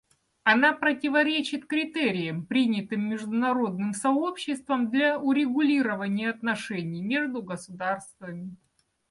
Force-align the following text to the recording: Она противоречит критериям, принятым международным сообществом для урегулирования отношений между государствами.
Она 0.41 0.73
противоречит 0.73 1.67
критериям, 1.67 2.43
принятым 2.47 3.07
международным 3.07 3.93
сообществом 3.93 4.89
для 4.89 5.19
урегулирования 5.19 6.31
отношений 6.31 7.03
между 7.03 7.43
государствами. 7.43 8.55